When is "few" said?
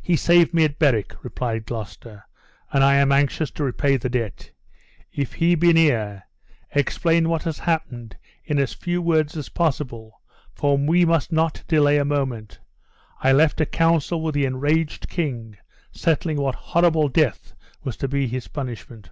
8.72-9.02